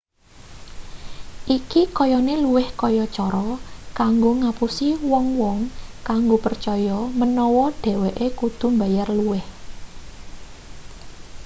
iki 1.57 1.81
kayane 1.95 2.33
luwih 2.43 2.67
kaya 2.81 3.05
cara 3.15 3.45
kanggo 3.97 4.31
ngapusi 4.39 4.87
wong-wong 5.09 5.59
kanggo 6.07 6.35
percaya 6.45 6.97
menawa 7.19 7.65
dheweke 7.83 8.27
kudu 8.39 8.65
mbayar 8.75 9.07
luwih 9.19 9.45